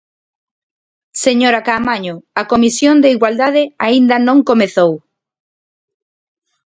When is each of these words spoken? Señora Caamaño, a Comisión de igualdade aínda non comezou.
Señora 1.25 1.63
Caamaño, 1.67 2.15
a 2.41 2.43
Comisión 2.51 2.95
de 3.03 3.09
igualdade 3.15 3.63
aínda 3.85 4.15
non 4.27 4.37
comezou. 4.49 4.93